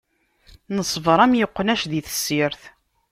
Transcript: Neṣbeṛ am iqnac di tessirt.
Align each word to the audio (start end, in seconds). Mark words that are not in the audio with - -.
Neṣbeṛ 0.75 1.19
am 1.25 1.33
iqnac 1.43 1.81
di 1.91 2.01
tessirt. 2.07 2.61